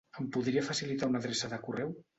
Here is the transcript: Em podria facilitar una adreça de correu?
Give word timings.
Em 0.21 0.29
podria 0.37 0.63
facilitar 0.71 1.11
una 1.13 1.23
adreça 1.25 1.53
de 1.55 1.63
correu? 1.69 1.99